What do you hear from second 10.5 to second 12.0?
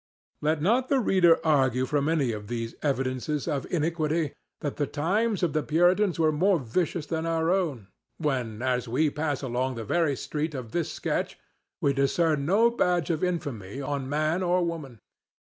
of this sketch we